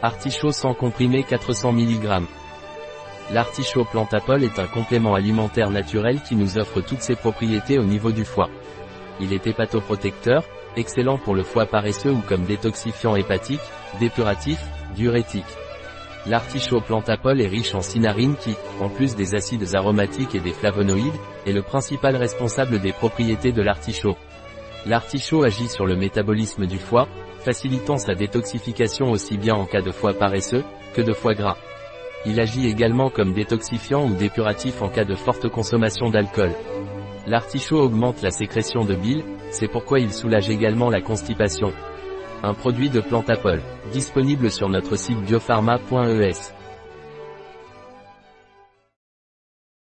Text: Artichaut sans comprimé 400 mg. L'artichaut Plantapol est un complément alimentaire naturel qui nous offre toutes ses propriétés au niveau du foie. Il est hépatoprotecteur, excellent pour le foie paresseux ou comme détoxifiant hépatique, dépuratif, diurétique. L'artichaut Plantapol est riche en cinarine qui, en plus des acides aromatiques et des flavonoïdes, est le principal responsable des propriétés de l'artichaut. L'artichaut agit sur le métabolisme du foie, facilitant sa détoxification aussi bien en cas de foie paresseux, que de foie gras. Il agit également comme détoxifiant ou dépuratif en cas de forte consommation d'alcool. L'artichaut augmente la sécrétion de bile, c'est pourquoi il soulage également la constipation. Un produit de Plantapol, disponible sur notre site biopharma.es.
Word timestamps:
Artichaut 0.00 0.52
sans 0.52 0.74
comprimé 0.74 1.24
400 1.24 1.72
mg. 1.72 2.22
L'artichaut 3.32 3.84
Plantapol 3.84 4.44
est 4.44 4.60
un 4.60 4.68
complément 4.68 5.14
alimentaire 5.14 5.70
naturel 5.70 6.22
qui 6.22 6.36
nous 6.36 6.56
offre 6.56 6.80
toutes 6.80 7.02
ses 7.02 7.16
propriétés 7.16 7.80
au 7.80 7.82
niveau 7.82 8.12
du 8.12 8.24
foie. 8.24 8.48
Il 9.18 9.32
est 9.32 9.44
hépatoprotecteur, 9.44 10.44
excellent 10.76 11.18
pour 11.18 11.34
le 11.34 11.42
foie 11.42 11.66
paresseux 11.66 12.12
ou 12.12 12.20
comme 12.28 12.44
détoxifiant 12.44 13.16
hépatique, 13.16 13.60
dépuratif, 13.98 14.60
diurétique. 14.94 15.44
L'artichaut 16.26 16.80
Plantapol 16.80 17.40
est 17.40 17.48
riche 17.48 17.74
en 17.74 17.80
cinarine 17.80 18.36
qui, 18.36 18.54
en 18.80 18.88
plus 18.88 19.16
des 19.16 19.34
acides 19.34 19.74
aromatiques 19.74 20.36
et 20.36 20.40
des 20.40 20.52
flavonoïdes, 20.52 21.12
est 21.44 21.52
le 21.52 21.62
principal 21.62 22.14
responsable 22.14 22.78
des 22.78 22.92
propriétés 22.92 23.50
de 23.50 23.62
l'artichaut. 23.62 24.16
L'artichaut 24.86 25.44
agit 25.44 25.68
sur 25.68 25.86
le 25.86 25.96
métabolisme 25.96 26.66
du 26.66 26.78
foie, 26.78 27.08
facilitant 27.40 27.96
sa 27.96 28.14
détoxification 28.14 29.10
aussi 29.10 29.36
bien 29.36 29.54
en 29.54 29.66
cas 29.66 29.82
de 29.82 29.90
foie 29.90 30.14
paresseux, 30.14 30.64
que 30.94 31.02
de 31.02 31.12
foie 31.12 31.34
gras. 31.34 31.56
Il 32.26 32.40
agit 32.40 32.66
également 32.66 33.10
comme 33.10 33.32
détoxifiant 33.32 34.06
ou 34.06 34.14
dépuratif 34.14 34.82
en 34.82 34.88
cas 34.88 35.04
de 35.04 35.14
forte 35.14 35.48
consommation 35.48 36.10
d'alcool. 36.10 36.52
L'artichaut 37.26 37.80
augmente 37.80 38.22
la 38.22 38.30
sécrétion 38.30 38.84
de 38.84 38.94
bile, 38.94 39.22
c'est 39.50 39.68
pourquoi 39.68 40.00
il 40.00 40.12
soulage 40.12 40.50
également 40.50 40.90
la 40.90 41.00
constipation. 41.00 41.72
Un 42.42 42.54
produit 42.54 42.88
de 42.88 43.00
Plantapol, 43.00 43.60
disponible 43.92 44.50
sur 44.50 44.68
notre 44.68 44.96
site 44.96 45.20
biopharma.es. 45.22 46.57